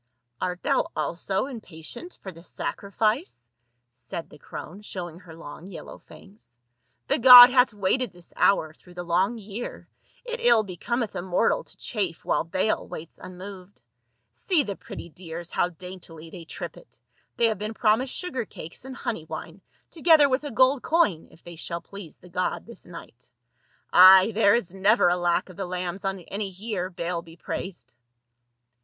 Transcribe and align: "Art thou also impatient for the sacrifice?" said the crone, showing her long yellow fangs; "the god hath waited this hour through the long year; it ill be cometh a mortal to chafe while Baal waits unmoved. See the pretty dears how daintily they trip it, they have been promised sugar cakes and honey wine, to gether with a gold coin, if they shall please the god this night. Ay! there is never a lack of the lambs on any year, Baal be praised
"Art 0.41 0.63
thou 0.63 0.87
also 0.95 1.45
impatient 1.45 2.17
for 2.23 2.31
the 2.31 2.43
sacrifice?" 2.43 3.51
said 3.91 4.31
the 4.31 4.39
crone, 4.39 4.81
showing 4.81 5.19
her 5.19 5.35
long 5.35 5.67
yellow 5.69 5.99
fangs; 5.99 6.57
"the 7.05 7.19
god 7.19 7.51
hath 7.51 7.71
waited 7.71 8.11
this 8.11 8.33
hour 8.35 8.73
through 8.73 8.95
the 8.95 9.03
long 9.03 9.37
year; 9.37 9.87
it 10.25 10.39
ill 10.41 10.63
be 10.63 10.75
cometh 10.75 11.15
a 11.15 11.21
mortal 11.21 11.63
to 11.63 11.77
chafe 11.77 12.25
while 12.25 12.43
Baal 12.43 12.87
waits 12.87 13.19
unmoved. 13.21 13.83
See 14.31 14.63
the 14.63 14.75
pretty 14.75 15.07
dears 15.07 15.51
how 15.51 15.69
daintily 15.69 16.31
they 16.31 16.45
trip 16.45 16.77
it, 16.77 16.99
they 17.37 17.45
have 17.45 17.59
been 17.59 17.75
promised 17.75 18.15
sugar 18.15 18.43
cakes 18.43 18.85
and 18.85 18.95
honey 18.95 19.25
wine, 19.25 19.61
to 19.91 20.01
gether 20.01 20.27
with 20.27 20.43
a 20.43 20.49
gold 20.49 20.81
coin, 20.81 21.27
if 21.29 21.43
they 21.43 21.57
shall 21.57 21.79
please 21.79 22.17
the 22.17 22.27
god 22.27 22.65
this 22.65 22.87
night. 22.87 23.29
Ay! 23.93 24.31
there 24.33 24.55
is 24.55 24.73
never 24.73 25.09
a 25.09 25.15
lack 25.15 25.49
of 25.49 25.57
the 25.57 25.67
lambs 25.67 26.03
on 26.03 26.17
any 26.21 26.49
year, 26.49 26.89
Baal 26.89 27.21
be 27.21 27.35
praised 27.37 27.93